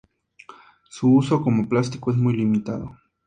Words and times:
Su 0.89 1.13
uso 1.15 1.43
como 1.43 1.69
plástico 1.69 2.09
es 2.09 2.17
muy 2.17 2.35
limitado. 2.35 2.97